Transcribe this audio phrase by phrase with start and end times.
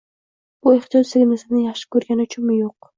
[0.67, 2.63] Bu ehtiyot singlisini yaxshi ko'rgani uchunmi?
[2.67, 2.79] Yo'q.